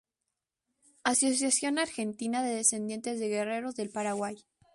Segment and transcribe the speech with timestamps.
[1.03, 4.35] Asociación argentina de descendientes de guerreros del Paraguay